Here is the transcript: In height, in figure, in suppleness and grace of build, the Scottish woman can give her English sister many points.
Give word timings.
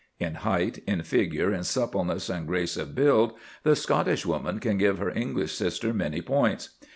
In 0.19 0.33
height, 0.33 0.79
in 0.87 1.03
figure, 1.03 1.53
in 1.53 1.63
suppleness 1.63 2.27
and 2.27 2.47
grace 2.47 2.75
of 2.75 2.95
build, 2.95 3.33
the 3.61 3.75
Scottish 3.75 4.25
woman 4.25 4.57
can 4.57 4.79
give 4.79 4.97
her 4.97 5.11
English 5.11 5.51
sister 5.53 5.93
many 5.93 6.23
points. 6.23 6.69